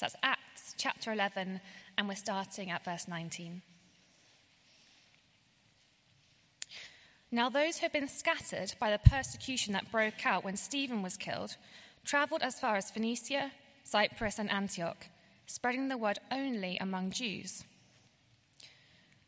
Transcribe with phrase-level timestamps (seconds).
[0.00, 1.60] So that's Acts chapter 11,
[1.98, 3.60] and we're starting at verse 19.
[7.30, 11.18] Now, those who had been scattered by the persecution that broke out when Stephen was
[11.18, 11.58] killed
[12.02, 13.52] traveled as far as Phoenicia,
[13.84, 15.04] Cyprus, and Antioch,
[15.44, 17.64] spreading the word only among Jews.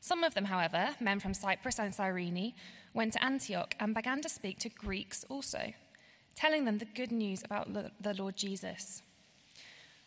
[0.00, 2.54] Some of them, however, men from Cyprus and Cyrene,
[2.94, 5.74] went to Antioch and began to speak to Greeks also,
[6.34, 9.02] telling them the good news about the Lord Jesus.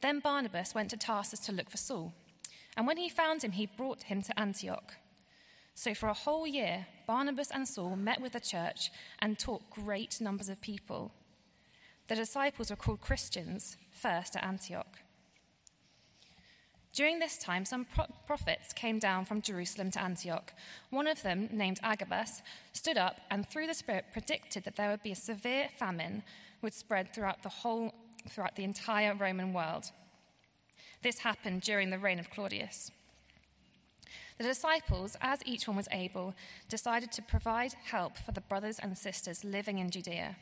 [0.00, 2.14] Then Barnabas went to Tarsus to look for Saul,
[2.76, 4.94] and when he found him, he brought him to Antioch.
[5.74, 8.90] So for a whole year, Barnabas and Saul met with the church
[9.20, 11.12] and taught great numbers of people.
[12.08, 14.98] The disciples were called Christians first at Antioch.
[16.92, 20.52] During this time, some pro- prophets came down from Jerusalem to Antioch.
[20.90, 25.02] One of them, named Agabus, stood up and through the Spirit predicted that there would
[25.02, 26.22] be a severe famine
[26.60, 27.94] would spread throughout the whole,
[28.28, 29.90] throughout the entire Roman world.
[31.02, 32.90] This happened during the reign of Claudius.
[34.38, 36.34] The disciples, as each one was able,
[36.68, 40.36] decided to provide help for the brothers and sisters living in Judea.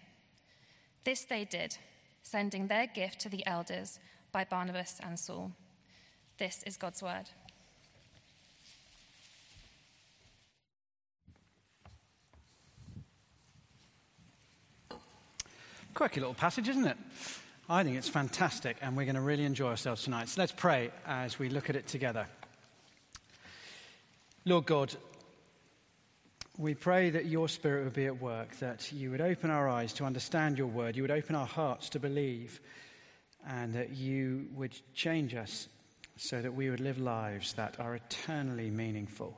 [1.04, 1.78] This they did,
[2.22, 3.98] sending their gift to the elders
[4.32, 5.52] by Barnabas and Saul.
[6.38, 7.30] This is God's word.
[15.94, 16.98] Quirky little passage, isn't it?
[17.68, 20.28] I think it's fantastic, and we're going to really enjoy ourselves tonight.
[20.28, 22.26] So let's pray as we look at it together.
[24.44, 24.94] Lord God,
[26.56, 29.92] we pray that your Spirit would be at work, that you would open our eyes
[29.94, 32.60] to understand your word, you would open our hearts to believe,
[33.48, 35.66] and that you would change us
[36.16, 39.36] so that we would live lives that are eternally meaningful,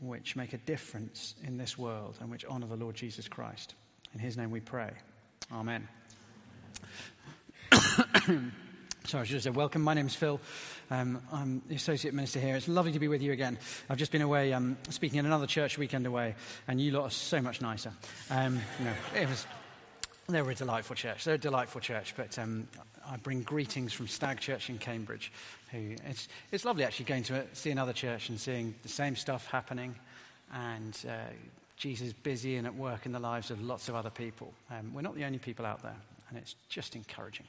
[0.00, 3.74] which make a difference in this world and which honor the Lord Jesus Christ.
[4.14, 4.92] In his name we pray.
[5.52, 5.88] Amen.
[9.04, 9.82] Sorry, I should have said welcome.
[9.82, 10.40] My name's Phil.
[10.90, 12.56] Um, I'm the Associate Minister here.
[12.56, 13.58] It's lovely to be with you again.
[13.88, 16.34] I've just been away um, speaking in another church weekend away,
[16.66, 17.92] and you lot are so much nicer.
[18.30, 19.46] Um, know, it was,
[20.28, 21.24] they were a delightful church.
[21.24, 22.66] They're a delightful church, but um,
[23.06, 25.32] I bring greetings from Stag Church in Cambridge.
[25.70, 29.46] Who, it's, it's lovely actually going to see another church and seeing the same stuff
[29.46, 29.94] happening,
[30.52, 31.12] and uh,
[31.76, 34.52] Jesus busy and at work in the lives of lots of other people.
[34.70, 35.96] Um, we're not the only people out there,
[36.30, 37.46] and it's just encouraging.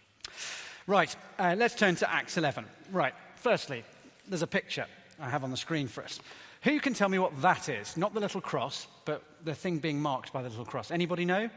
[0.88, 2.66] Right, uh, let's turn to Acts 11.
[2.91, 3.83] Right, firstly,
[4.27, 4.85] there's a picture
[5.19, 6.19] I have on the screen for us.
[6.63, 7.95] Who can tell me what that is?
[7.95, 10.91] Not the little cross, but the thing being marked by the little cross.
[10.91, 11.49] Anybody know?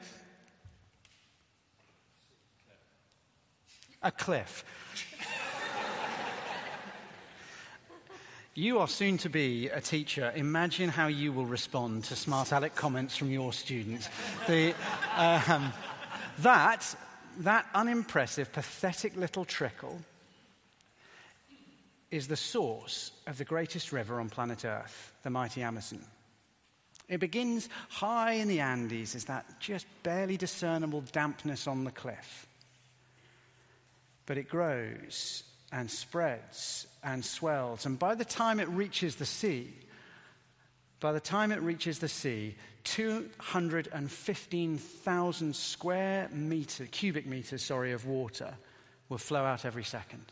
[4.02, 4.64] A cliff.
[8.54, 10.32] you are soon to be a teacher.
[10.36, 14.08] Imagine how you will respond to smart aleck comments from your students.
[14.46, 14.74] The,
[15.16, 15.72] um,
[16.38, 16.94] that
[17.40, 20.00] that unimpressive, pathetic little trickle
[22.10, 26.04] is the source of the greatest river on planet Earth, the mighty Amazon.
[27.08, 32.46] It begins high in the Andes, as that just barely discernible dampness on the cliff.
[34.26, 35.42] But it grows
[35.72, 39.74] and spreads and swells, and by the time it reaches the sea,
[41.02, 42.54] by the time it reaches the sea,
[42.84, 48.54] 215,000 square meter, cubic meters, sorry, of water
[49.08, 50.26] will flow out every second.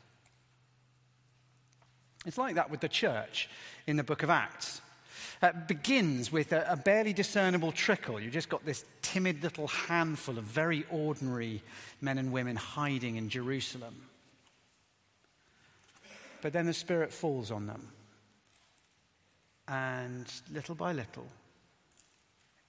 [2.24, 3.50] It's like that with the church
[3.88, 4.80] in the book of Acts.
[5.42, 8.20] It begins with a, a barely discernible trickle.
[8.20, 11.64] You've just got this timid little handful of very ordinary
[12.00, 13.96] men and women hiding in Jerusalem.
[16.42, 17.88] But then the Spirit falls on them
[19.70, 21.28] and little by little,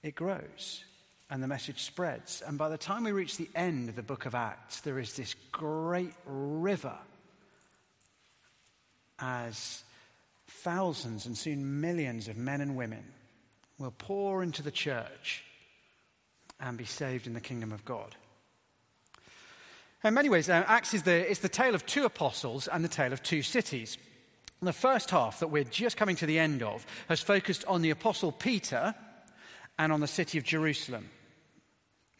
[0.02, 0.84] it grows
[1.32, 2.42] and the message spreads.
[2.46, 5.14] And by the time we reach the end of the book of Acts, there is
[5.14, 6.96] this great river
[9.18, 9.82] as
[10.46, 13.02] thousands and soon millions of men and women
[13.78, 15.42] will pour into the church
[16.60, 18.14] and be saved in the kingdom of God.
[20.04, 22.88] In many ways, uh, Acts is the, is the tale of two apostles and the
[22.88, 23.96] tale of two cities.
[24.64, 27.90] The first half that we're just coming to the end of has focused on the
[27.90, 28.94] Apostle Peter
[29.76, 31.10] and on the city of Jerusalem.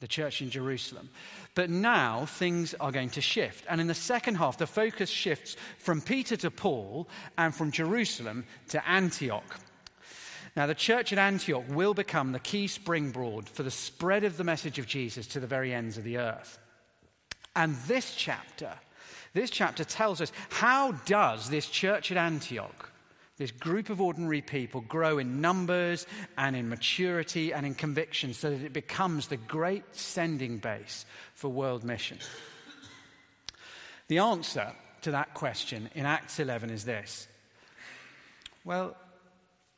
[0.02, 1.08] the church in Jerusalem.
[1.54, 3.64] But now things are going to shift.
[3.68, 7.08] And in the second half, the focus shifts from Peter to Paul
[7.38, 9.60] and from Jerusalem to Antioch.
[10.56, 14.44] Now, the church at Antioch will become the key springboard for the spread of the
[14.44, 16.58] message of Jesus to the very ends of the earth.
[17.54, 18.74] And this chapter,
[19.34, 22.90] this chapter tells us how does this church at Antioch
[23.38, 26.06] this group of ordinary people grow in numbers
[26.37, 31.49] and in maturity and in conviction so that it becomes the great sending base for
[31.49, 32.19] world mission?
[34.08, 37.26] The answer to that question in Acts 11 is this.
[38.64, 38.96] Well,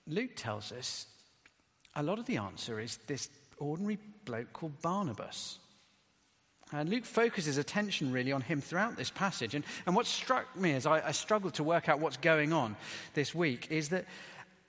[0.06, 1.06] Luke tells us
[1.94, 3.28] a lot of the answer is this
[3.58, 5.58] ordinary bloke called Barnabas.
[6.74, 9.54] And Luke focuses attention really on him throughout this passage.
[9.54, 12.76] And, and what struck me as I, I struggled to work out what's going on
[13.14, 14.06] this week is that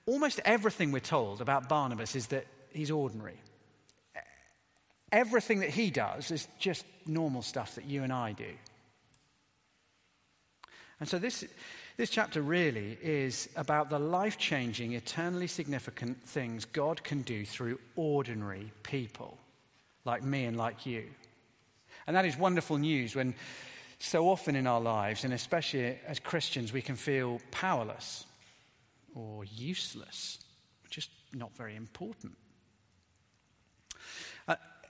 [0.06, 3.40] almost everything we're told about Barnabas is that he's ordinary.
[5.10, 8.52] Everything that he does is just normal stuff that you and I do.
[11.00, 11.44] And so this,
[11.96, 17.80] this chapter really is about the life changing, eternally significant things God can do through
[17.96, 19.38] ordinary people
[20.04, 21.04] like me and like you.
[22.06, 23.34] And that is wonderful news when
[23.98, 28.26] so often in our lives, and especially as Christians, we can feel powerless
[29.14, 30.38] or useless,
[30.90, 32.36] just not very important.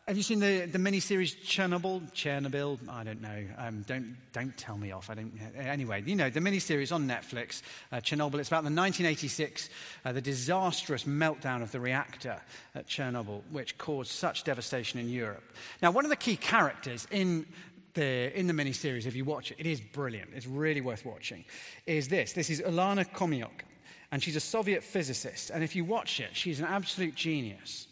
[0.06, 2.00] Uh, have you seen the, the mini-series Chernobyl?
[2.12, 2.78] Chernobyl?
[2.88, 3.44] I don't know.
[3.58, 5.10] Um, don't, don't tell me off.
[5.10, 9.68] I don't, anyway, you know, the mini-series on Netflix, uh, Chernobyl, it's about the 1986,
[10.04, 12.40] uh, the disastrous meltdown of the reactor
[12.76, 15.42] at Chernobyl, which caused such devastation in Europe.
[15.82, 17.44] Now, one of the key characters in
[17.94, 20.30] the, in the mini-series, if you watch it, it is brilliant.
[20.36, 21.44] It's really worth watching,
[21.84, 22.32] is this.
[22.32, 23.62] This is Ulana Khomyuk,
[24.12, 25.50] and she's a Soviet physicist.
[25.50, 27.88] And if you watch it, she's an absolute genius.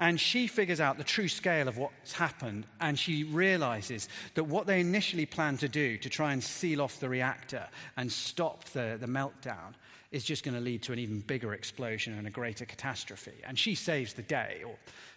[0.00, 4.66] And she figures out the true scale of what's happened, and she realizes that what
[4.66, 7.66] they initially planned to do to try and seal off the reactor
[7.96, 9.74] and stop the, the meltdown
[10.12, 13.34] is just going to lead to an even bigger explosion and a greater catastrophe.
[13.44, 14.76] And she saves the day, or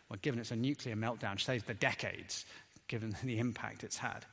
[0.10, 2.46] well, given it's a nuclear meltdown, she saves the decades,
[2.88, 4.26] given the impact it's had.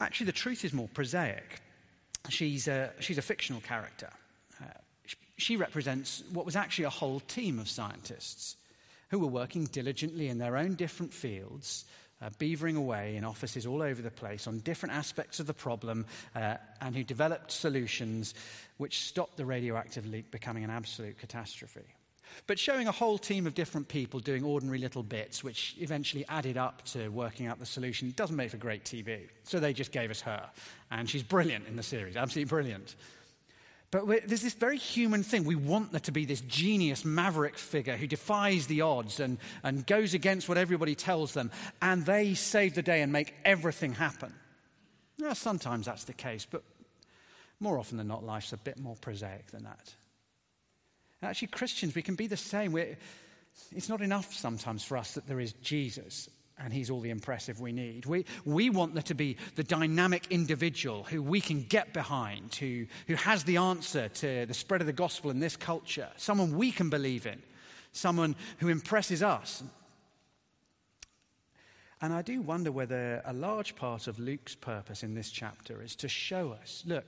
[0.00, 1.62] Actually, the truth is more prosaic.
[2.28, 4.10] She's a, she's a fictional character.
[4.60, 4.66] Uh,
[5.36, 8.56] she represents what was actually a whole team of scientists
[9.08, 11.84] who were working diligently in their own different fields,
[12.20, 16.06] uh, beavering away in offices all over the place on different aspects of the problem,
[16.34, 18.34] uh, and who developed solutions
[18.76, 21.84] which stopped the radioactive leak becoming an absolute catastrophe.
[22.46, 26.56] But showing a whole team of different people doing ordinary little bits, which eventually added
[26.56, 29.28] up to working out the solution, doesn't make for great TV.
[29.44, 30.48] So they just gave us her.
[30.90, 32.96] And she's brilliant in the series, absolutely brilliant.
[33.90, 35.44] But there's this very human thing.
[35.44, 39.86] We want there to be this genius maverick figure who defies the odds and, and
[39.86, 41.50] goes against what everybody tells them,
[41.80, 44.34] and they save the day and make everything happen.
[45.16, 46.62] Yeah, sometimes that's the case, but
[47.60, 49.94] more often than not, life's a bit more prosaic than that.
[51.20, 52.72] And actually, Christians, we can be the same.
[52.72, 52.98] We're,
[53.74, 56.28] it's not enough sometimes for us that there is Jesus
[56.60, 58.06] and he's all the impressive we need.
[58.06, 62.86] We, we want there to be the dynamic individual who we can get behind, who,
[63.06, 66.70] who has the answer to the spread of the gospel in this culture, someone we
[66.72, 67.42] can believe in,
[67.92, 69.62] someone who impresses us.
[72.00, 75.96] And I do wonder whether a large part of Luke's purpose in this chapter is
[75.96, 77.04] to show us look,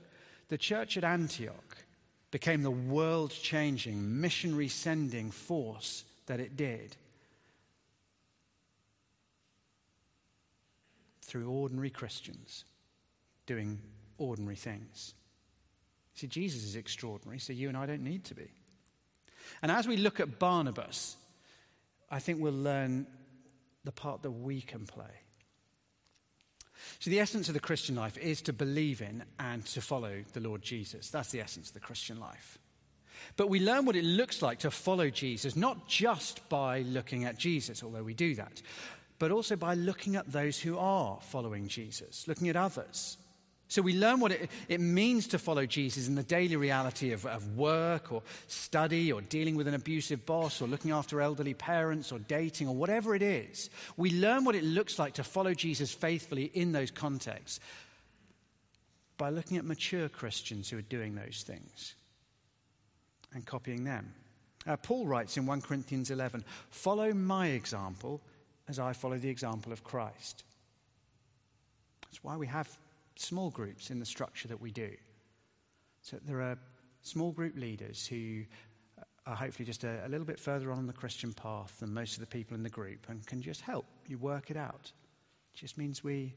[0.49, 1.77] the church at Antioch
[2.29, 6.95] became the world changing, missionary sending force that it did.
[11.31, 12.65] Through ordinary Christians
[13.45, 13.79] doing
[14.17, 15.13] ordinary things.
[16.13, 18.51] See, Jesus is extraordinary, so you and I don't need to be.
[19.61, 21.15] And as we look at Barnabas,
[22.09, 23.07] I think we'll learn
[23.85, 25.21] the part that we can play.
[26.99, 30.41] So, the essence of the Christian life is to believe in and to follow the
[30.41, 31.09] Lord Jesus.
[31.11, 32.57] That's the essence of the Christian life.
[33.37, 37.37] But we learn what it looks like to follow Jesus, not just by looking at
[37.37, 38.61] Jesus, although we do that,
[39.21, 43.19] but also by looking at those who are following Jesus, looking at others.
[43.67, 47.27] So we learn what it, it means to follow Jesus in the daily reality of,
[47.27, 52.11] of work or study or dealing with an abusive boss or looking after elderly parents
[52.11, 53.69] or dating or whatever it is.
[53.95, 57.59] We learn what it looks like to follow Jesus faithfully in those contexts
[59.19, 61.93] by looking at mature Christians who are doing those things
[63.35, 64.15] and copying them.
[64.65, 68.19] Uh, Paul writes in 1 Corinthians 11 Follow my example
[68.71, 70.45] as I follow the example of Christ.
[72.03, 72.69] That's why we have
[73.17, 74.91] small groups in the structure that we do.
[76.01, 76.57] So there are
[77.01, 78.43] small group leaders who
[79.27, 82.21] are hopefully just a, a little bit further on the Christian path than most of
[82.21, 84.91] the people in the group and can just help you work it out.
[85.53, 86.33] It just means we,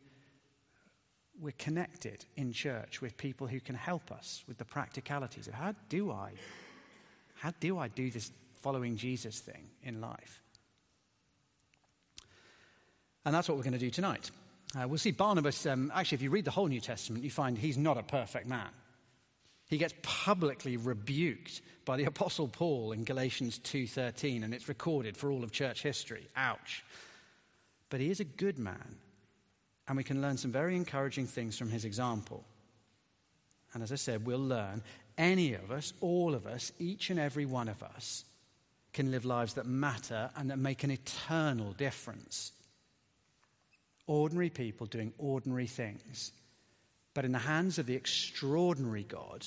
[1.40, 5.74] we're connected in church with people who can help us with the practicalities of how
[5.88, 6.32] do I,
[7.36, 10.43] how do I do this following Jesus thing in life?
[13.24, 14.30] And that's what we're going to do tonight.
[14.78, 17.56] Uh, we'll see Barnabas, um, actually, if you read the whole New Testament, you find
[17.56, 18.68] he's not a perfect man.
[19.68, 25.30] He gets publicly rebuked by the apostle Paul in Galatians 2:13 and it's recorded for
[25.30, 26.28] all of church history.
[26.36, 26.84] Ouch.
[27.88, 28.96] But he is a good man
[29.86, 32.44] and we can learn some very encouraging things from his example.
[33.72, 34.82] And as I said, we'll learn
[35.18, 38.24] any of us, all of us, each and every one of us
[38.92, 42.52] can live lives that matter and that make an eternal difference.
[44.06, 46.32] Ordinary people doing ordinary things
[47.14, 49.46] but in the hands of the extraordinary God,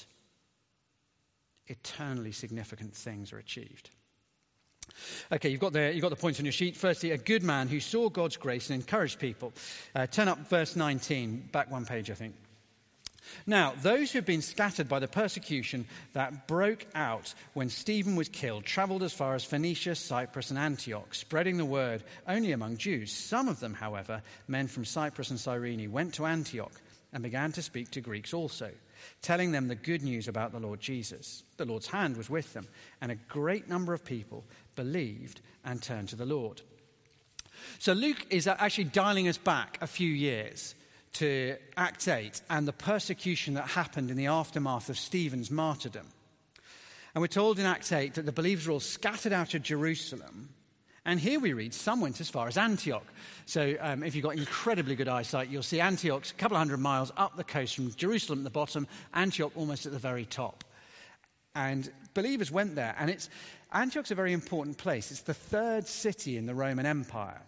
[1.67, 3.89] eternally significant things are achieved.
[5.33, 6.77] Okay, you've got, the, you've got the points on your sheet.
[6.77, 9.51] Firstly, a good man who saw God's grace and encouraged people.
[9.93, 12.35] Uh, turn up verse 19, back one page, I think.
[13.45, 18.29] Now, those who had been scattered by the persecution that broke out when Stephen was
[18.29, 23.11] killed traveled as far as Phoenicia, Cyprus, and Antioch, spreading the word only among Jews.
[23.11, 26.81] Some of them, however, men from Cyprus and Cyrene, went to Antioch
[27.13, 28.71] and began to speak to Greeks also,
[29.21, 31.43] telling them the good news about the Lord Jesus.
[31.57, 32.67] The Lord's hand was with them,
[33.01, 34.43] and a great number of people
[34.75, 36.61] believed and turned to the Lord.
[37.79, 40.75] So Luke is actually dialing us back a few years
[41.19, 46.07] to Act 8 and the persecution that happened in the aftermath of Stephen's martyrdom.
[47.13, 50.49] And we're told in Act 8 that the believers were all scattered out of Jerusalem
[51.07, 53.05] and here we read, some went as far as Antioch.
[53.45, 56.81] So um, if you've got incredibly good eyesight, you'll see Antioch's a couple of hundred
[56.81, 60.65] miles up the coast from Jerusalem at the bottom, Antioch almost at the very top.
[61.55, 62.93] And believers went there.
[62.99, 63.29] And it's,
[63.71, 65.09] Antioch's a very important place.
[65.09, 67.41] It's the third city in the Roman Empire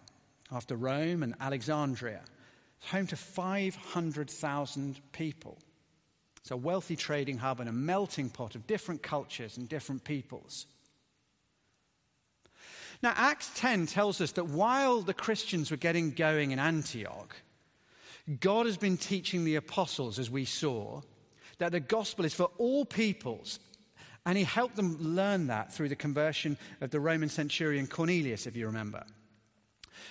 [0.50, 2.22] after Rome and Alexandria.
[2.80, 5.58] It's home to 500,000 people.
[6.38, 10.66] It's a wealthy trading hub and a melting pot of different cultures and different peoples.
[13.02, 17.36] Now, Acts 10 tells us that while the Christians were getting going in Antioch,
[18.40, 21.00] God has been teaching the apostles, as we saw,
[21.58, 23.58] that the gospel is for all peoples.
[24.26, 28.54] And he helped them learn that through the conversion of the Roman centurion Cornelius, if
[28.54, 29.04] you remember.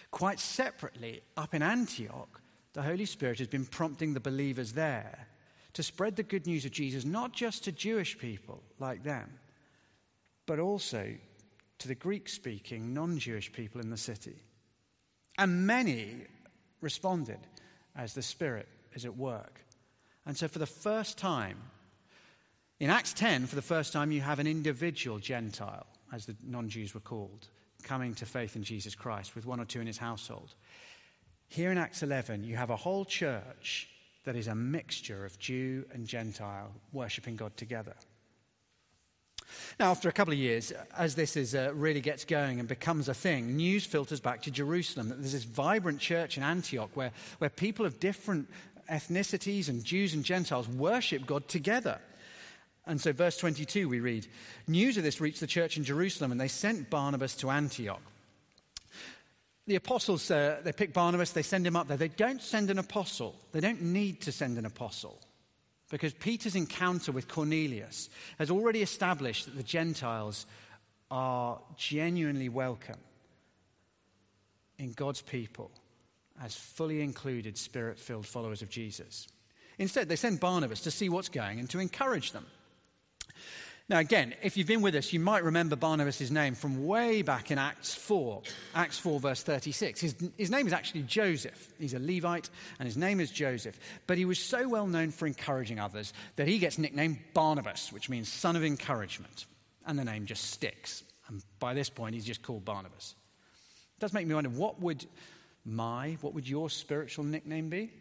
[0.09, 2.41] Quite separately, up in Antioch,
[2.79, 5.27] the Holy Spirit has been prompting the believers there
[5.73, 9.29] to spread the good news of Jesus, not just to Jewish people like them,
[10.45, 11.13] but also
[11.79, 14.45] to the Greek speaking, non Jewish people in the city.
[15.37, 16.21] And many
[16.79, 17.39] responded
[17.97, 19.59] as the Spirit is at work.
[20.25, 21.57] And so, for the first time,
[22.79, 26.69] in Acts 10, for the first time, you have an individual Gentile, as the non
[26.69, 27.49] Jews were called,
[27.83, 30.55] coming to faith in Jesus Christ with one or two in his household.
[31.49, 33.89] Here in Acts 11, you have a whole church
[34.23, 37.95] that is a mixture of Jew and Gentile worshipping God together.
[39.79, 43.09] Now, after a couple of years, as this is, uh, really gets going and becomes
[43.09, 47.11] a thing, news filters back to Jerusalem that there's this vibrant church in Antioch where,
[47.39, 48.47] where people of different
[48.91, 51.99] ethnicities and Jews and Gentiles worship God together.
[52.85, 54.27] And so, verse 22, we read
[54.67, 58.01] News of this reached the church in Jerusalem, and they sent Barnabas to Antioch.
[59.69, 61.95] The apostles, uh, they pick Barnabas, they send him up there.
[61.95, 65.21] They don't send an apostle, they don't need to send an apostle.
[65.91, 68.09] Because Peter's encounter with Cornelius
[68.39, 70.47] has already established that the Gentiles
[71.11, 72.97] are genuinely welcome
[74.79, 75.69] in God's people
[76.41, 79.27] as fully included, spirit filled followers of Jesus.
[79.77, 82.47] Instead, they send Barnabas to see what's going and to encourage them.
[83.89, 87.49] Now, again, if you've been with us, you might remember Barnabas' name from way back
[87.49, 88.43] in Acts 4,
[88.75, 89.99] Acts 4, verse 36.
[89.99, 91.73] His, his name is actually Joseph.
[91.79, 93.79] He's a Levite, and his name is Joseph.
[94.05, 98.09] But he was so well known for encouraging others that he gets nicknamed Barnabas, which
[98.09, 99.47] means son of encouragement.
[99.87, 101.03] And the name just sticks.
[101.27, 103.15] And by this point, he's just called Barnabas.
[103.97, 105.03] It does make me wonder what would
[105.65, 107.91] my, what would your spiritual nickname be?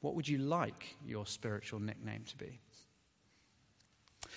[0.00, 2.58] What would you like your spiritual nickname to be?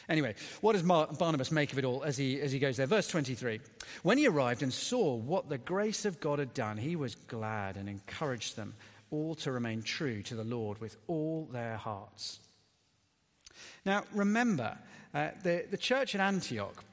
[0.10, 2.88] Anyway, what does Barnabas make of it all as he, as he goes there?
[2.88, 3.62] Verse 23
[4.04, 7.78] When he arrived and saw what the grace of God had done, he was glad
[7.78, 8.76] and encouraged them
[9.12, 12.40] all to remain true to the Lord with all their hearts.
[13.86, 14.78] Now, remember,
[15.14, 16.84] uh, the, the church at Antioch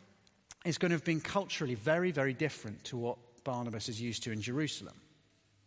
[0.64, 4.32] is going to have been culturally very, very different to what Barnabas is used to
[4.32, 4.94] in Jerusalem.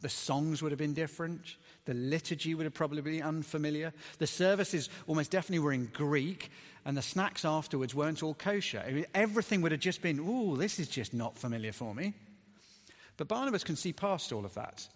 [0.04, 1.56] The songs would have been different,
[1.86, 3.94] The liturgy would have probably been unfamiliar.
[4.18, 6.50] The services almost definitely were in Greek,
[6.86, 8.84] and the snacks afterwards weren't all kosher.
[8.86, 12.14] I mean, everything would have just been, ooh, this is just not familiar for me.
[13.18, 14.88] But Barnabas can see past all of that.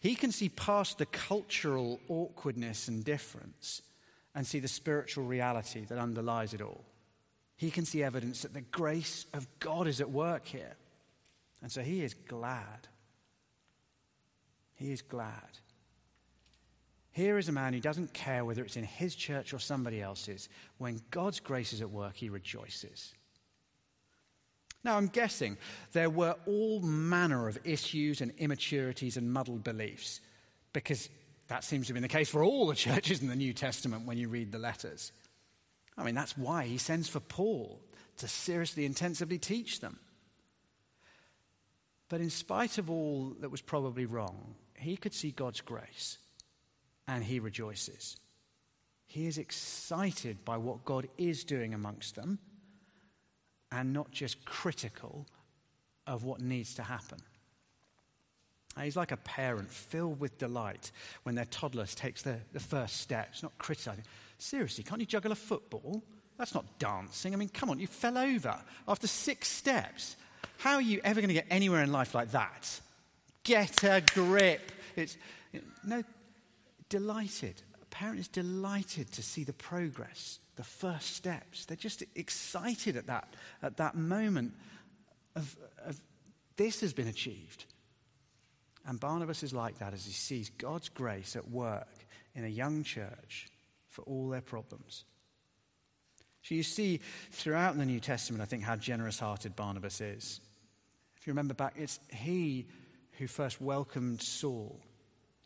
[0.00, 3.82] He can see past the cultural awkwardness and difference
[4.34, 6.84] and see the spiritual reality that underlies it all.
[7.56, 10.76] He can see evidence that the grace of God is at work here.
[11.62, 12.88] And so he is glad.
[14.84, 15.58] He is glad.
[17.10, 20.50] Here is a man who doesn't care whether it's in his church or somebody else's.
[20.76, 23.14] When God's grace is at work, he rejoices.
[24.84, 25.56] Now, I'm guessing
[25.92, 30.20] there were all manner of issues and immaturities and muddled beliefs,
[30.74, 31.08] because
[31.48, 34.06] that seems to have been the case for all the churches in the New Testament
[34.06, 35.12] when you read the letters.
[35.96, 37.80] I mean, that's why he sends for Paul
[38.18, 39.98] to seriously, intensively teach them.
[42.10, 46.18] But in spite of all that was probably wrong, he could see God's grace
[47.06, 48.16] and he rejoices.
[49.06, 52.38] He is excited by what God is doing amongst them
[53.70, 55.26] and not just critical
[56.06, 57.18] of what needs to happen.
[58.80, 60.90] He's like a parent filled with delight
[61.22, 64.04] when their toddler takes the, the first steps, not criticizing.
[64.38, 66.02] Seriously, can't you juggle a football?
[66.38, 67.32] That's not dancing.
[67.32, 70.16] I mean, come on, you fell over after six steps.
[70.58, 72.80] How are you ever going to get anywhere in life like that?
[73.44, 74.72] Get a grip.
[74.96, 75.16] It's,
[75.84, 76.02] no,
[76.88, 77.62] delighted.
[77.80, 81.66] A parent is delighted to see the progress, the first steps.
[81.66, 84.54] They're just excited at that, at that moment
[85.36, 86.00] of, of
[86.56, 87.64] this has been achieved.
[88.86, 91.88] And Barnabas is like that as he sees God's grace at work
[92.34, 93.48] in a young church
[93.88, 95.04] for all their problems.
[96.42, 100.40] So you see throughout the New Testament, I think, how generous hearted Barnabas is.
[101.16, 102.66] If you remember back, it's he
[103.18, 104.80] who first welcomed Saul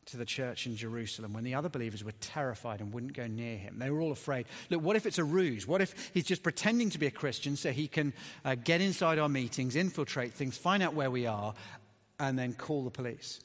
[0.07, 3.59] to the church in Jerusalem when the other believers were terrified and wouldn't go near
[3.59, 3.79] him.
[3.79, 4.47] They were all afraid.
[4.71, 5.67] Look, what if it's a ruse?
[5.67, 9.19] What if he's just pretending to be a Christian so he can uh, get inside
[9.19, 11.55] our meetings, infiltrate things, find out where we are,
[12.19, 13.41] and then call the police?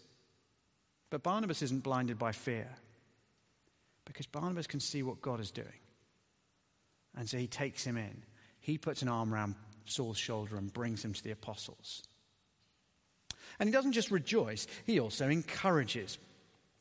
[1.10, 2.70] But Barnabas isn't blinded by fear
[4.06, 5.68] because Barnabas can see what God is doing.
[7.16, 8.24] And so he takes him in.
[8.60, 9.56] He puts an arm around
[9.86, 12.04] Saul's shoulder and brings him to the apostles.
[13.64, 16.18] And he doesn't just rejoice, he also encourages.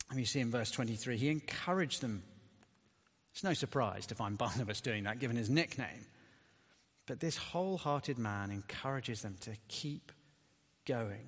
[0.09, 2.23] And you see in verse 23, he encouraged them.
[3.31, 6.07] It's no surprise to find Barnabas doing that, given his nickname.
[7.05, 10.11] But this wholehearted man encourages them to keep
[10.85, 11.25] going.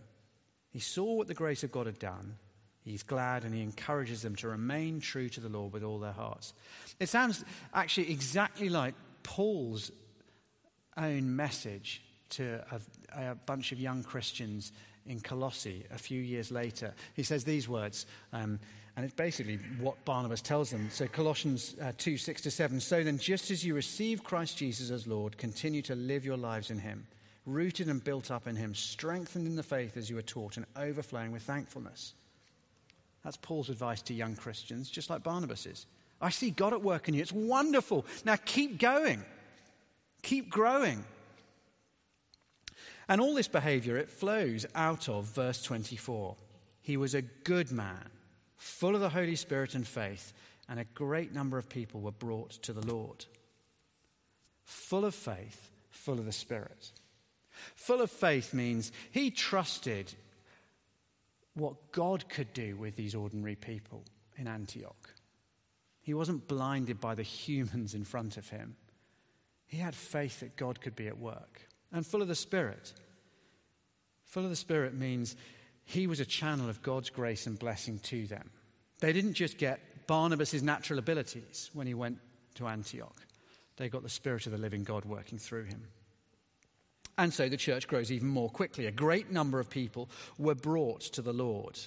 [0.71, 2.35] He saw what the grace of God had done.
[2.83, 6.11] He's glad and he encourages them to remain true to the Lord with all their
[6.11, 6.53] hearts.
[6.99, 9.89] It sounds actually exactly like Paul's
[10.97, 12.61] own message to
[13.15, 14.73] a, a bunch of young Christians
[15.05, 16.93] in Colossae a few years later.
[17.13, 18.59] He says these words, um,
[18.95, 20.89] and it's basically what Barnabas tells them.
[20.89, 22.79] So, Colossians uh, 2 6 to 7.
[22.79, 26.71] So then, just as you receive Christ Jesus as Lord, continue to live your lives
[26.71, 27.05] in him,
[27.45, 30.65] rooted and built up in him, strengthened in the faith as you were taught, and
[30.77, 32.13] overflowing with thankfulness.
[33.23, 35.87] That's Paul's advice to young Christians, just like Barnabas is.
[36.21, 37.21] I see God at work in you.
[37.21, 38.05] It's wonderful.
[38.23, 39.23] Now keep going,
[40.21, 41.03] keep growing.
[43.07, 46.35] And all this behavior, it flows out of verse 24.
[46.81, 48.09] He was a good man,
[48.57, 50.33] full of the Holy Spirit and faith,
[50.67, 53.25] and a great number of people were brought to the Lord.
[54.63, 56.91] Full of faith, full of the Spirit.
[57.75, 60.13] Full of faith means he trusted
[61.53, 64.03] what God could do with these ordinary people
[64.37, 65.13] in Antioch.
[66.01, 68.75] He wasn't blinded by the humans in front of him.
[69.67, 72.93] He had faith that God could be at work and full of the Spirit.
[74.25, 75.35] Full of the Spirit means
[75.85, 78.51] he was a channel of God's grace and blessing to them.
[78.99, 82.19] They didn't just get Barnabas' natural abilities when he went
[82.55, 83.15] to Antioch,
[83.77, 85.87] they got the Spirit of the living God working through him.
[87.17, 88.85] And so the church grows even more quickly.
[88.85, 91.79] A great number of people were brought to the Lord.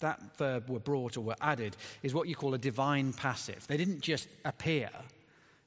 [0.00, 3.66] That verb were brought or were added is what you call a divine passive.
[3.66, 4.90] They didn't just appear,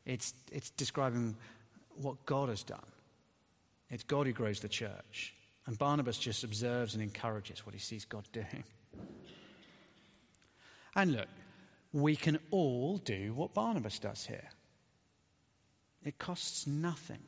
[0.06, 1.36] it's, it's describing
[1.96, 2.80] what God has done.
[3.90, 5.34] It's God who grows the church.
[5.66, 8.64] And Barnabas just observes and encourages what he sees God doing.
[10.96, 11.28] And look,
[11.94, 14.50] we can all do what Barnabas does here.
[16.04, 17.22] It costs nothing.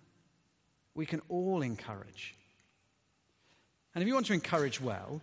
[0.95, 2.35] We can all encourage.
[3.93, 5.21] And if you want to encourage well,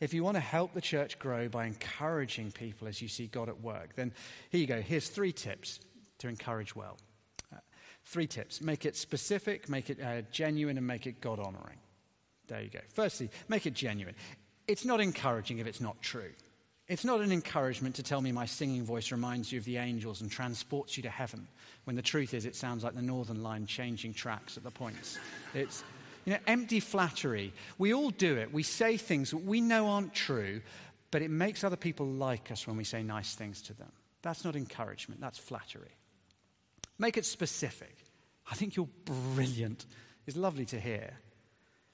[0.00, 3.48] if you want to help the church grow by encouraging people as you see God
[3.48, 4.12] at work, then
[4.50, 4.80] here you go.
[4.80, 5.80] Here's three tips
[6.18, 6.98] to encourage well.
[8.06, 11.78] Three tips make it specific, make it uh, genuine, and make it God honoring.
[12.46, 12.80] There you go.
[12.94, 14.14] Firstly, make it genuine.
[14.68, 16.30] It's not encouraging if it's not true.
[16.88, 20.20] It's not an encouragement to tell me my singing voice reminds you of the angels
[20.20, 21.48] and transports you to heaven,
[21.82, 25.18] when the truth is it sounds like the Northern Line changing tracks at the points.
[25.52, 25.82] It's
[26.24, 27.52] you know, empty flattery.
[27.76, 28.52] We all do it.
[28.52, 30.60] We say things that we know aren't true,
[31.10, 33.90] but it makes other people like us when we say nice things to them.
[34.22, 35.90] That's not encouragement, that's flattery.
[36.98, 37.96] Make it specific.
[38.50, 39.86] I think you're brilliant.
[40.26, 41.10] It's lovely to hear,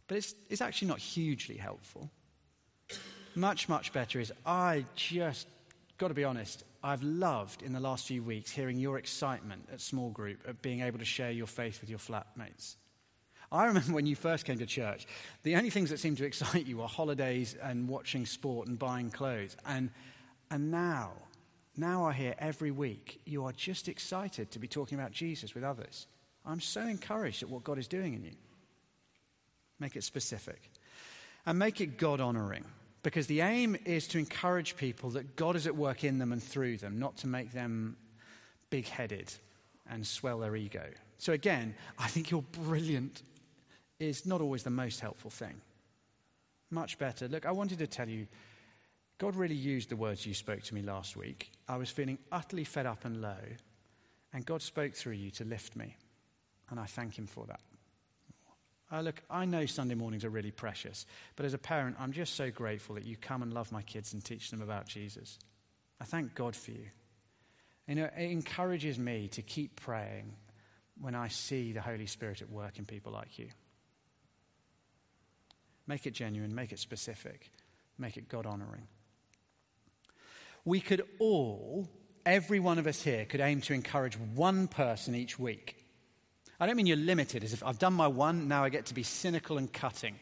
[0.07, 2.11] but it's, it's actually not hugely helpful.
[3.35, 5.47] Much, much better is I just,
[5.99, 9.81] got to be honest, I've loved in the last few weeks hearing your excitement at
[9.81, 12.77] small group at being able to share your faith with your flatmates.
[13.51, 15.07] I remember when you first came to church,
[15.43, 19.11] the only things that seemed to excite you were holidays and watching sport and buying
[19.11, 19.57] clothes.
[19.67, 19.91] And,
[20.51, 21.13] and now,
[21.77, 25.65] now I hear every week you are just excited to be talking about Jesus with
[25.65, 26.07] others.
[26.45, 28.33] I'm so encouraged at what God is doing in you.
[29.79, 30.71] Make it specific
[31.47, 32.65] and make it God honoring.
[33.03, 36.43] Because the aim is to encourage people that God is at work in them and
[36.43, 37.97] through them, not to make them
[38.71, 39.33] big headed
[39.91, 40.85] and swell their ego.
[41.19, 43.23] So, again, I think you're brilliant
[43.99, 45.61] is not always the most helpful thing.
[46.71, 47.29] Much better.
[47.29, 48.27] Look, I wanted to tell you,
[49.23, 51.53] God really used the words you spoke to me last week.
[51.69, 53.39] I was feeling utterly fed up and low,
[54.33, 55.97] and God spoke through you to lift me,
[56.71, 57.61] and I thank Him for that.
[58.91, 61.07] Uh, look, I know Sunday mornings are really precious,
[61.37, 64.13] but as a parent, I'm just so grateful that you come and love my kids
[64.13, 65.39] and teach them about Jesus.
[66.01, 66.87] I thank God for you.
[67.87, 70.35] You know, it encourages me to keep praying
[71.01, 73.51] when I see the Holy Spirit at work in people like you.
[75.87, 77.53] Make it genuine, make it specific,
[77.99, 78.89] make it God honoring.
[80.65, 81.89] We could all,
[82.25, 85.83] every one of us here, could aim to encourage one person each week
[86.63, 88.95] I don't mean you're limited, as if I've done my one, now I get to
[88.95, 90.15] be cynical and cutting.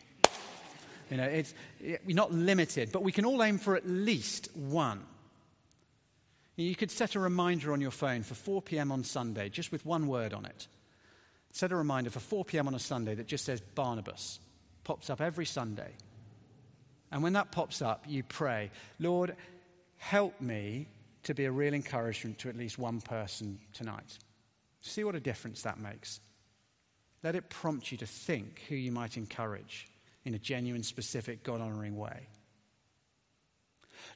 [1.11, 5.05] You know, it's, we're not limited, but we can all aim for at least one.
[6.57, 8.91] You could set a reminder on your phone for 4 p.m.
[8.91, 10.67] on Sunday, just with one word on it.
[11.51, 12.69] Set a reminder for 4 p.m.
[12.69, 14.41] on a Sunday that just says Barnabas.
[14.83, 15.93] Pops up every Sunday.
[17.13, 19.37] And when that pops up, you pray, Lord,
[20.01, 20.89] help me
[21.23, 24.19] to be a real encouragement to at least one person tonight.
[24.81, 26.21] See what a difference that makes.
[27.23, 29.89] Let it prompt you to think who you might encourage
[30.25, 32.29] in a genuine, specific, God honoring way.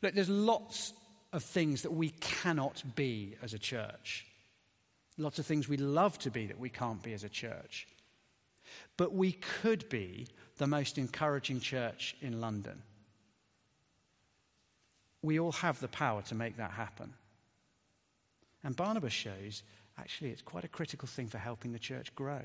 [0.01, 0.94] Look, there's lots
[1.35, 4.27] of things that we cannot be as a church.
[5.18, 7.87] Lots of things we love to be that we can't be as a church.
[8.97, 12.83] But we could be the most encouraging church in London.
[15.25, 17.15] We all have the power to make that happen.
[18.63, 19.63] And Barnabas shows
[19.99, 22.43] actually it's quite a critical thing for helping the church grow.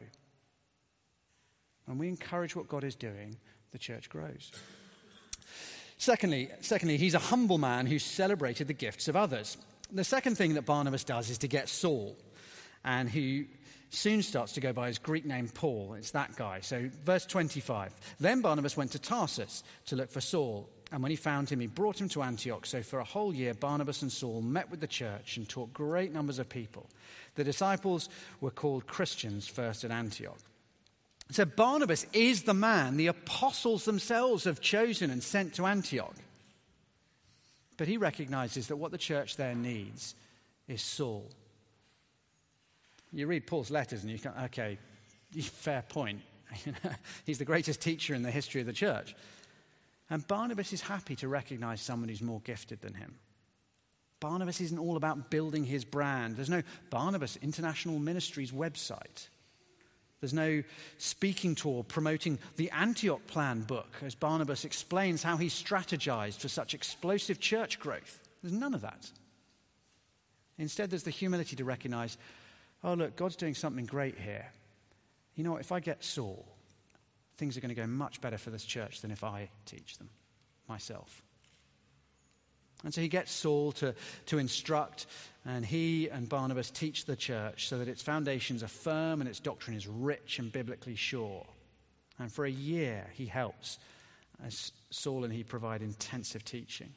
[1.85, 3.35] When we encourage what God is doing,
[3.71, 4.51] the church grows.
[5.97, 9.57] Secondly, secondly, he's a humble man who celebrated the gifts of others.
[9.91, 12.15] The second thing that Barnabas does is to get Saul,
[12.85, 13.47] and he
[13.89, 15.95] soon starts to go by his Greek name Paul.
[15.95, 16.61] It's that guy.
[16.61, 17.93] So, verse 25.
[18.19, 21.67] Then Barnabas went to Tarsus to look for Saul, and when he found him, he
[21.67, 22.65] brought him to Antioch.
[22.65, 26.11] So, for a whole year, Barnabas and Saul met with the church and taught great
[26.11, 26.87] numbers of people.
[27.35, 28.09] The disciples
[28.41, 30.39] were called Christians first at Antioch.
[31.31, 36.15] So Barnabas is the man the apostles themselves have chosen and sent to Antioch.
[37.77, 40.15] But he recognizes that what the church there needs
[40.67, 41.29] is Saul.
[43.13, 44.77] You read Paul's letters and you can, okay,
[45.41, 46.21] fair point.
[47.25, 49.15] He's the greatest teacher in the history of the church.
[50.09, 53.15] And Barnabas is happy to recognize someone who's more gifted than him.
[54.19, 56.35] Barnabas isn't all about building his brand.
[56.35, 59.27] There's no Barnabas International Ministries website.
[60.19, 60.63] There's no
[60.97, 66.73] speaking tour promoting the Antioch Plan book as Barnabas explains how he strategized for such
[66.73, 68.19] explosive church growth.
[68.41, 69.09] There's none of that.
[70.57, 72.17] Instead, there's the humility to recognize
[72.83, 74.45] oh, look, God's doing something great here.
[75.35, 75.61] You know what?
[75.61, 76.45] If I get Saul,
[77.39, 80.09] things are going to go much better for this church than if I teach them
[80.67, 81.23] myself.
[82.83, 83.93] And so he gets Saul to,
[84.27, 85.07] to instruct,
[85.45, 89.39] and he and Barnabas teach the church so that its foundations are firm and its
[89.39, 91.45] doctrine is rich and biblically sure.
[92.19, 93.79] And for a year, he helps
[94.45, 96.93] as Saul and he provide intensive teaching.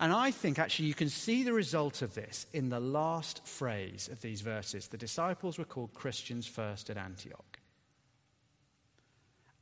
[0.00, 4.08] And I think actually you can see the result of this in the last phrase
[4.10, 4.88] of these verses.
[4.88, 7.59] The disciples were called Christians first at Antioch.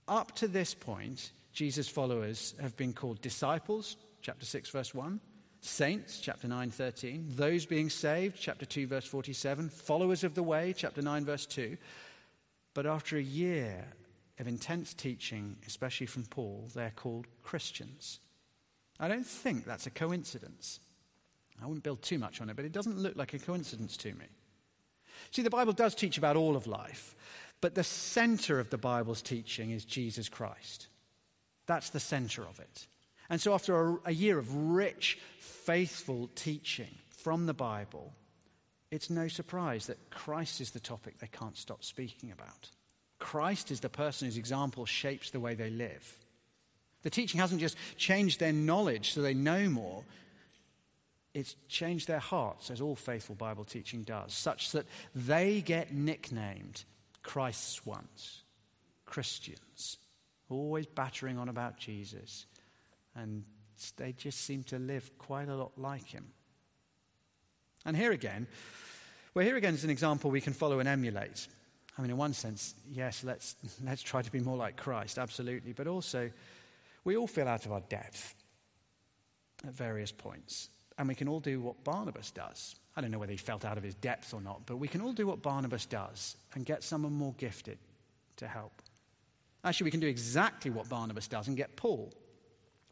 [0.08, 5.20] Up to this point, Jesus' followers have been called disciples, chapter 6, verse 1.
[5.60, 7.26] Saints, chapter 9, 13.
[7.30, 9.68] Those being saved, chapter 2, verse 47.
[9.68, 11.76] Followers of the way, chapter 9, verse 2.
[12.74, 13.84] But after a year
[14.38, 18.20] of intense teaching, especially from Paul, they're called Christians.
[18.98, 20.80] I don't think that's a coincidence.
[21.60, 24.14] I wouldn't build too much on it, but it doesn't look like a coincidence to
[24.14, 24.26] me.
[25.32, 27.16] See, the Bible does teach about all of life,
[27.60, 30.88] but the center of the Bible's teaching is Jesus Christ.
[31.66, 32.86] That's the center of it.
[33.30, 38.14] And so, after a, a year of rich, faithful teaching from the Bible,
[38.90, 42.70] it's no surprise that Christ is the topic they can't stop speaking about.
[43.18, 46.18] Christ is the person whose example shapes the way they live.
[47.02, 50.04] The teaching hasn't just changed their knowledge so they know more,
[51.34, 56.84] it's changed their hearts, as all faithful Bible teaching does, such that they get nicknamed
[57.28, 58.42] Christ's ones,
[59.04, 59.98] Christians,
[60.48, 62.46] always battering on about Jesus,
[63.14, 63.44] and
[63.98, 66.24] they just seem to live quite a lot like him.
[67.84, 68.46] And here again,
[69.34, 71.46] well, here again is an example we can follow and emulate.
[71.98, 75.74] I mean, in one sense, yes, let's, let's try to be more like Christ, absolutely.
[75.74, 76.30] But also,
[77.04, 78.34] we all feel out of our depth
[79.66, 80.70] at various points.
[80.98, 82.74] And we can all do what Barnabas does.
[82.96, 85.00] I don't know whether he felt out of his depth or not, but we can
[85.00, 87.78] all do what Barnabas does and get someone more gifted
[88.37, 88.82] to help.
[89.64, 92.12] Actually, we can do exactly what Barnabas does and get Paul.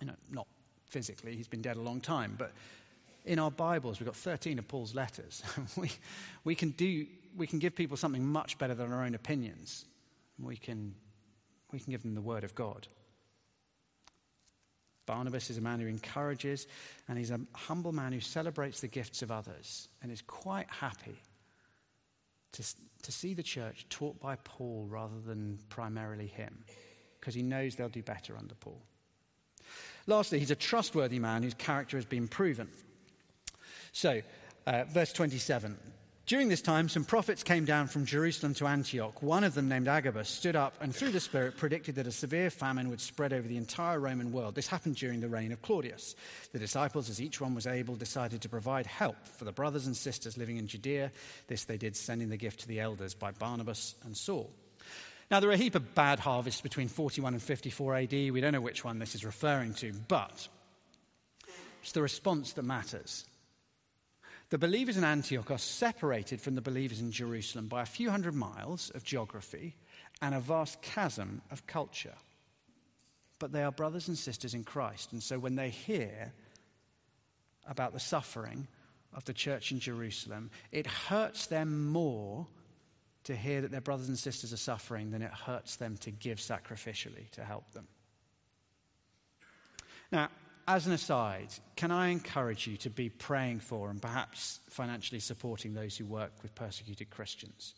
[0.00, 0.46] You know, not
[0.86, 2.52] physically, he's been dead a long time, but
[3.24, 5.42] in our Bibles, we've got 13 of Paul's letters.
[5.76, 5.90] we,
[6.44, 9.84] we, can do, we can give people something much better than our own opinions.
[10.38, 10.94] We can,
[11.72, 12.86] we can give them the Word of God.
[15.06, 16.66] Barnabas is a man who encourages,
[17.08, 21.16] and he's a humble man who celebrates the gifts of others and is quite happy
[22.52, 22.62] to,
[23.02, 26.64] to see the church taught by Paul rather than primarily him,
[27.20, 28.82] because he knows they'll do better under Paul.
[30.06, 32.68] Lastly, he's a trustworthy man whose character has been proven.
[33.92, 34.22] So,
[34.66, 35.76] uh, verse 27.
[36.26, 39.22] During this time, some prophets came down from Jerusalem to Antioch.
[39.22, 42.50] One of them, named Agabus, stood up and through the Spirit predicted that a severe
[42.50, 44.56] famine would spread over the entire Roman world.
[44.56, 46.16] This happened during the reign of Claudius.
[46.50, 49.96] The disciples, as each one was able, decided to provide help for the brothers and
[49.96, 51.12] sisters living in Judea.
[51.46, 54.50] This they did, sending the gift to the elders by Barnabas and Saul.
[55.30, 58.12] Now, there are a heap of bad harvests between 41 and 54 AD.
[58.12, 60.48] We don't know which one this is referring to, but
[61.82, 63.26] it's the response that matters.
[64.48, 68.34] The believers in Antioch are separated from the believers in Jerusalem by a few hundred
[68.34, 69.74] miles of geography
[70.22, 72.14] and a vast chasm of culture.
[73.38, 75.12] But they are brothers and sisters in Christ.
[75.12, 76.32] And so when they hear
[77.66, 78.68] about the suffering
[79.12, 82.46] of the church in Jerusalem, it hurts them more
[83.24, 86.38] to hear that their brothers and sisters are suffering than it hurts them to give
[86.38, 87.88] sacrificially to help them.
[90.12, 90.28] Now,
[90.68, 95.74] as an aside, can I encourage you to be praying for and perhaps financially supporting
[95.74, 97.74] those who work with persecuted Christians?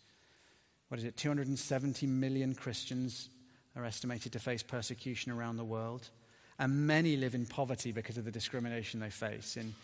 [0.88, 1.16] What is it?
[1.16, 3.28] 270 million Christians
[3.76, 6.08] are estimated to face persecution around the world,
[6.58, 9.56] and many live in poverty because of the discrimination they face.
[9.56, 9.74] In,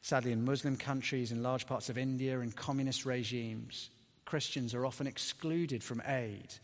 [0.00, 3.90] sadly, in Muslim countries, in large parts of India, in communist regimes,
[4.24, 6.54] Christians are often excluded from aid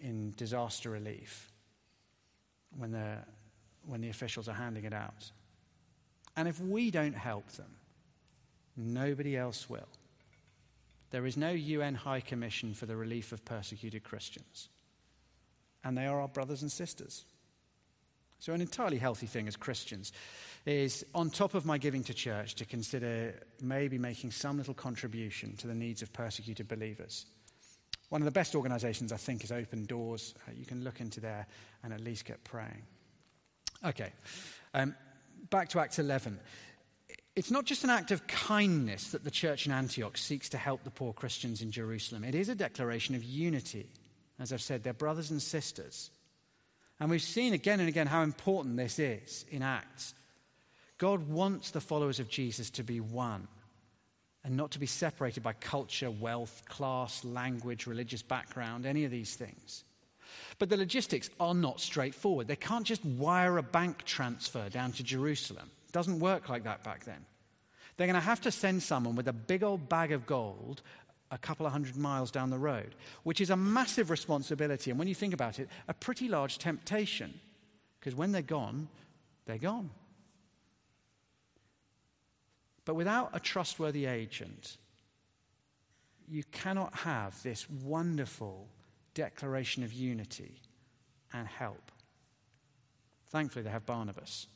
[0.00, 1.52] in disaster relief
[2.76, 3.24] when they're
[3.86, 5.30] when the officials are handing it out.
[6.36, 7.70] And if we don't help them,
[8.76, 9.88] nobody else will.
[11.10, 14.68] There is no UN High Commission for the relief of persecuted Christians.
[15.84, 17.24] And they are our brothers and sisters.
[18.38, 20.12] So, an entirely healthy thing as Christians
[20.66, 25.56] is, on top of my giving to church, to consider maybe making some little contribution
[25.56, 27.26] to the needs of persecuted believers.
[28.08, 30.34] One of the best organizations, I think, is Open Doors.
[30.46, 31.46] Uh, you can look into there
[31.82, 32.82] and at least get praying.
[33.86, 34.10] Okay,
[34.74, 34.96] um,
[35.48, 36.40] back to Acts 11.
[37.36, 40.82] It's not just an act of kindness that the church in Antioch seeks to help
[40.82, 43.88] the poor Christians in Jerusalem, it is a declaration of unity.
[44.38, 46.10] As I've said, they're brothers and sisters.
[46.98, 50.14] And we've seen again and again how important this is in Acts.
[50.98, 53.46] God wants the followers of Jesus to be one
[54.44, 59.36] and not to be separated by culture, wealth, class, language, religious background, any of these
[59.36, 59.84] things.
[60.58, 62.48] But the logistics are not straightforward.
[62.48, 65.70] They can't just wire a bank transfer down to Jerusalem.
[65.88, 67.24] It doesn't work like that back then.
[67.96, 70.82] They're going to have to send someone with a big old bag of gold
[71.30, 74.90] a couple of hundred miles down the road, which is a massive responsibility.
[74.90, 77.40] And when you think about it, a pretty large temptation.
[77.98, 78.88] Because when they're gone,
[79.46, 79.90] they're gone.
[82.84, 84.76] But without a trustworthy agent,
[86.28, 88.68] you cannot have this wonderful
[89.16, 90.60] declaration of unity
[91.32, 91.90] and help.
[93.30, 94.46] Thankfully, they have Barnabas.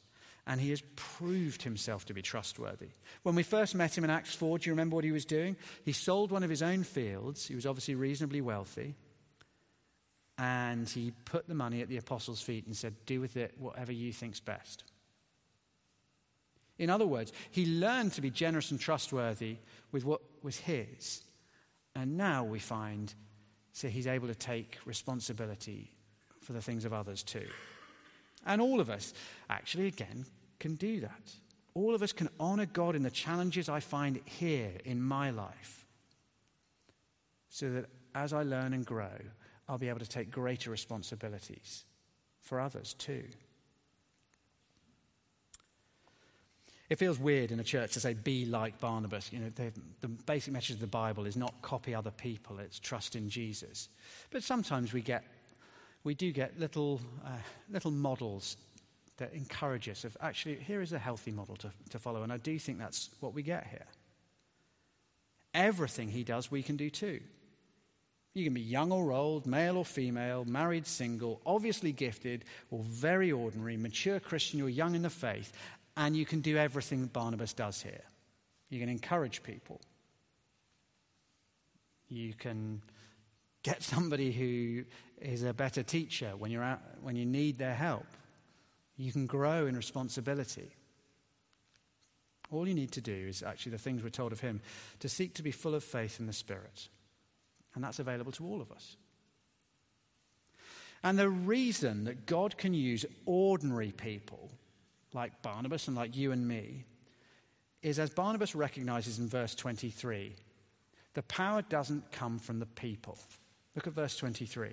[0.47, 2.91] And he has proved himself to be trustworthy.
[3.23, 5.57] When we first met him in Acts 4, do you remember what he was doing?
[5.85, 7.47] He sold one of his own fields.
[7.47, 8.95] He was obviously reasonably wealthy.
[10.39, 13.93] And he put the money at the apostles' feet and said, Do with it whatever
[13.93, 14.85] you think's best.
[16.79, 19.59] In other words, he learned to be generous and trustworthy
[19.93, 21.23] with what was his.
[21.95, 23.13] And now we find
[23.73, 25.93] so he's able to take responsibility
[26.41, 27.47] for the things of others too.
[28.47, 29.13] And all of us,
[29.49, 30.25] actually, again,
[30.59, 31.33] can do that.
[31.75, 35.87] All of us can honor God in the challenges I find here in my life
[37.49, 39.11] so that as I learn and grow,
[39.69, 41.85] I'll be able to take greater responsibilities
[42.41, 43.25] for others too.
[46.91, 49.33] It feels weird in a church to say, be like Barnabas.
[49.33, 53.15] You know, the, basic message of the Bible is not copy other people, it's trust
[53.15, 53.89] in Jesus.
[54.33, 55.23] But sometimes we get,
[56.03, 57.31] we do get little, uh,
[57.71, 58.57] little models
[59.19, 62.25] that encourage us of actually, here is a healthy model to, to follow.
[62.25, 63.87] And I do think that's what we get here.
[65.55, 67.21] Everything he does, we can do too.
[68.35, 73.33] You can be young or old, male or female, married, single, obviously gifted, or very
[73.33, 75.53] ordinary, mature Christian or young in the faith,
[76.01, 78.01] and you can do everything Barnabas does here.
[78.71, 79.83] You can encourage people.
[82.09, 82.81] You can
[83.63, 84.85] get somebody who
[85.21, 88.07] is a better teacher when, you're out, when you need their help.
[88.97, 90.75] You can grow in responsibility.
[92.51, 94.63] All you need to do is actually the things we're told of him
[95.01, 96.89] to seek to be full of faith in the Spirit.
[97.75, 98.97] And that's available to all of us.
[101.03, 104.51] And the reason that God can use ordinary people
[105.13, 106.85] like Barnabas and like you and me
[107.83, 110.35] is as Barnabas recognizes in verse 23,
[111.15, 113.19] the power doesn't come from the people.
[113.75, 114.73] Look at verse 23.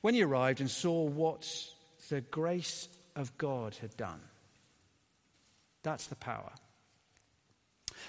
[0.00, 1.46] When he arrived and saw what
[2.08, 4.20] the grace of God had done,
[5.82, 6.52] that's the power.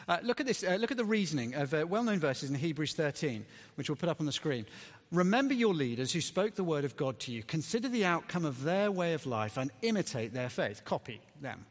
[0.07, 0.63] Uh, look at this.
[0.63, 3.95] Uh, look at the reasoning of uh, well known verses in Hebrews 13, which we'll
[3.95, 4.65] put up on the screen.
[5.11, 7.43] Remember your leaders who spoke the word of God to you.
[7.43, 10.85] Consider the outcome of their way of life and imitate their faith.
[10.85, 11.65] Copy them.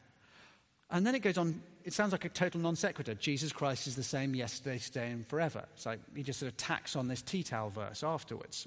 [0.91, 3.15] And then it goes on, it sounds like a total non sequitur.
[3.15, 5.65] Jesus Christ is the same yesterday, today, and forever.
[5.75, 8.67] It's like he just sort of tacks on this tea towel verse afterwards.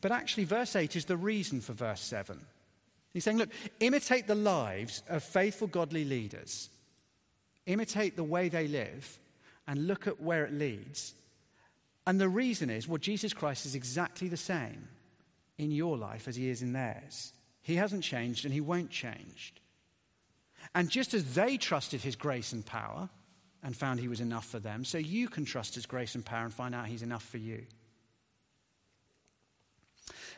[0.00, 2.38] But actually, verse 8 is the reason for verse 7.
[3.14, 3.48] He's saying, look,
[3.80, 6.68] imitate the lives of faithful, godly leaders
[7.66, 9.18] imitate the way they live,
[9.66, 11.14] and look at where it leads.
[12.06, 14.88] And the reason is, well, Jesus Christ is exactly the same
[15.56, 17.32] in your life as he is in theirs.
[17.62, 19.54] He hasn't changed and he won't change.
[20.74, 23.08] And just as they trusted his grace and power
[23.62, 26.44] and found he was enough for them, so you can trust his grace and power
[26.44, 27.64] and find out he's enough for you.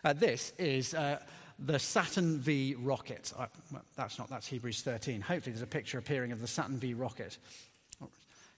[0.05, 0.95] Uh, this is.
[0.95, 1.19] Uh,
[1.59, 3.33] the Saturn V rocket.
[3.37, 5.21] Uh, well, that's not, that's Hebrews 13.
[5.21, 7.39] Hopefully, there's a picture appearing of the Saturn V rocket.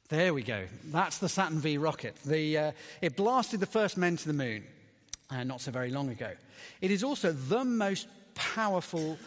[0.09, 0.65] There we go.
[0.87, 2.17] That's the Saturn V rocket.
[2.25, 4.65] The, uh, it blasted the first men to the moon
[5.31, 6.31] uh, not so very long ago.
[6.81, 9.19] It is also the most powerful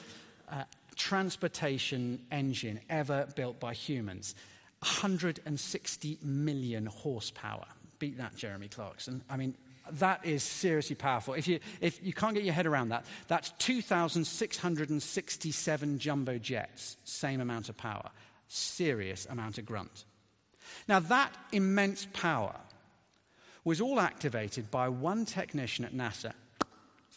[0.51, 0.63] uh,
[0.95, 4.35] transportation engine ever built by humans
[4.79, 7.65] 160 million horsepower.
[7.99, 9.21] Beat that, Jeremy Clarkson.
[9.29, 9.55] I mean,
[9.93, 11.33] that is seriously powerful.
[11.33, 17.41] If you, if you can't get your head around that, that's 2,667 jumbo jets, same
[17.41, 18.09] amount of power,
[18.47, 20.05] serious amount of grunt.
[20.87, 22.55] Now, that immense power
[23.63, 26.33] was all activated by one technician at NASA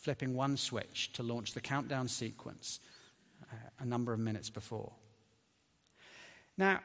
[0.05, 2.79] flipping one switch to launch the countdown sequence
[3.51, 4.93] uh, a number of minutes before.
[6.59, 6.81] Now,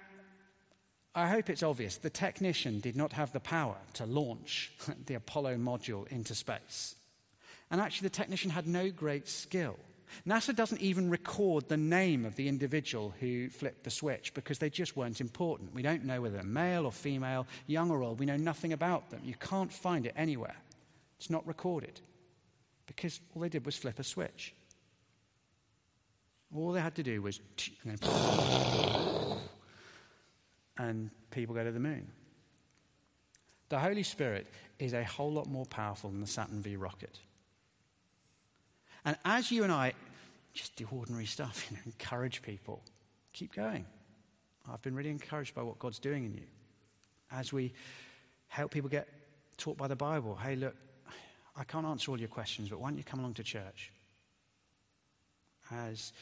[1.15, 4.71] I hope it's obvious the technician did not have the power to launch
[5.05, 6.95] the Apollo module into space.
[7.71, 9.77] And actually, the technician had no great skill.
[10.27, 14.69] NASA doesn't even record the name of the individual who flipped the switch because they
[14.69, 15.73] just weren't important.
[15.75, 18.19] We don't know whether they're male or female, young or old.
[18.19, 19.21] We know nothing about them.
[19.23, 20.55] You can't find it anywhere.
[21.19, 22.01] It's not recorded
[22.87, 24.55] because all they did was flip a switch.
[26.55, 27.39] All they had to do was
[30.79, 32.07] and people go to the moon.
[33.67, 34.47] The Holy Spirit
[34.79, 37.19] is a whole lot more powerful than the Saturn V rocket.
[39.05, 39.93] And as you and I
[40.53, 42.81] just do ordinary stuff, you know, encourage people,
[43.33, 43.85] keep going.
[44.71, 46.47] I've been really encouraged by what God's doing in you.
[47.31, 47.73] As we
[48.47, 49.07] help people get
[49.57, 50.75] taught by the Bible, hey, look,
[51.55, 53.91] I can't answer all your questions, but why don't you come along to church?
[55.71, 56.13] As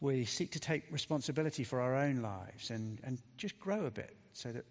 [0.00, 4.16] we seek to take responsibility for our own lives and, and just grow a bit
[4.32, 4.64] so that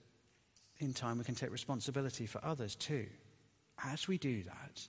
[0.80, 3.06] in time we can take responsibility for others too.
[3.84, 4.82] As we do that,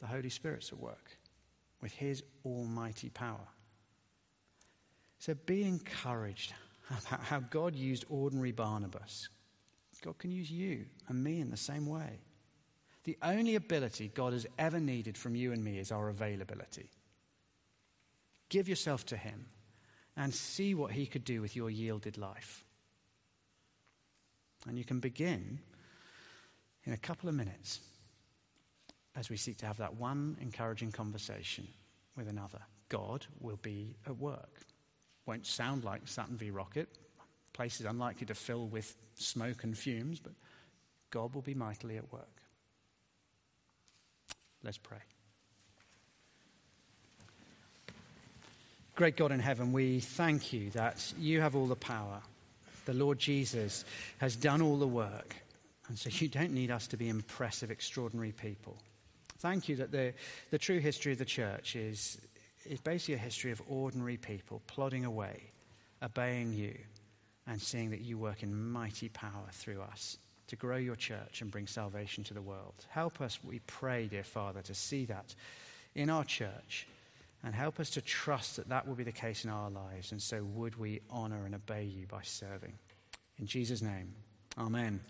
[0.00, 1.16] the Holy Spirit's at work
[1.80, 3.48] with His almighty power.
[5.18, 6.54] So be encouraged
[6.90, 9.28] about how God used ordinary Barnabas.
[10.02, 12.20] God can use you and me in the same way.
[13.04, 16.90] The only ability God has ever needed from you and me is our availability.
[18.48, 19.46] Give yourself to Him
[20.16, 22.64] and see what He could do with your yielded life.
[24.66, 25.60] And you can begin
[26.84, 27.80] in a couple of minutes
[29.14, 31.66] as we seek to have that one encouraging conversation
[32.16, 32.60] with another.
[32.88, 34.60] God will be at work.
[35.26, 36.88] Won't sound like Saturn V rocket.
[37.52, 40.32] Place is unlikely to fill with smoke and fumes, but
[41.10, 42.42] God will be mightily at work.
[44.62, 44.98] Let's pray.
[48.98, 52.20] Great God in heaven, we thank you that you have all the power.
[52.84, 53.84] The Lord Jesus
[54.16, 55.36] has done all the work.
[55.86, 58.76] And so you don't need us to be impressive, extraordinary people.
[59.38, 60.14] Thank you that the,
[60.50, 62.18] the true history of the church is,
[62.66, 65.52] is basically a history of ordinary people plodding away,
[66.02, 66.76] obeying you,
[67.46, 70.18] and seeing that you work in mighty power through us
[70.48, 72.74] to grow your church and bring salvation to the world.
[72.88, 75.36] Help us, we pray, dear Father, to see that
[75.94, 76.88] in our church
[77.44, 80.12] and help us to trust that that will be the case in our lives.
[80.12, 82.74] And so would we honor and obey you by serving.
[83.38, 84.14] In Jesus' name,
[84.58, 85.00] amen.